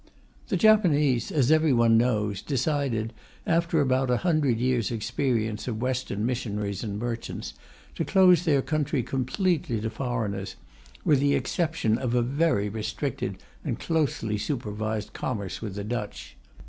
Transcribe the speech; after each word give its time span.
The 0.47 0.57
Japanese, 0.57 1.31
as 1.31 1.51
every 1.51 1.71
one 1.73 1.95
knows, 1.95 2.41
decided, 2.41 3.13
after 3.45 3.79
about 3.81 4.09
100 4.09 4.57
years' 4.57 4.89
experience 4.89 5.67
of 5.67 5.79
Western 5.79 6.25
missionaries 6.25 6.83
and 6.83 6.97
merchants, 6.97 7.53
to 7.93 8.03
close 8.03 8.43
their 8.43 8.63
country 8.63 9.03
completely 9.03 9.79
to 9.79 9.91
foreigners, 9.91 10.55
with 11.05 11.19
the 11.19 11.35
exception 11.35 11.99
of 11.99 12.15
a 12.15 12.23
very 12.23 12.67
restricted 12.67 13.43
and 13.63 13.79
closely 13.79 14.39
supervised 14.39 15.13
commerce 15.13 15.61
with 15.61 15.75
the 15.75 15.83
Dutch. 15.83 16.35